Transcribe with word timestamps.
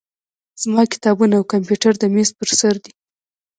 زما 0.61 0.83
کتابونه 0.93 1.33
او 1.37 1.49
کمپیوټر 1.53 1.93
د 1.99 2.03
میز 2.13 2.29
په 2.37 2.43
سر 2.59 2.75
دي. 2.83 2.91